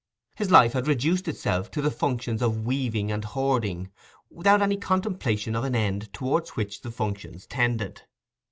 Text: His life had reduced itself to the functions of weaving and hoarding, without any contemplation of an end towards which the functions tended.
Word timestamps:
His 0.33 0.49
life 0.49 0.73
had 0.73 0.87
reduced 0.87 1.27
itself 1.27 1.69
to 1.69 1.79
the 1.79 1.91
functions 1.91 2.41
of 2.41 2.65
weaving 2.65 3.11
and 3.11 3.23
hoarding, 3.23 3.91
without 4.31 4.59
any 4.63 4.77
contemplation 4.77 5.55
of 5.55 5.63
an 5.63 5.75
end 5.75 6.11
towards 6.11 6.55
which 6.55 6.81
the 6.81 6.89
functions 6.89 7.45
tended. 7.45 8.01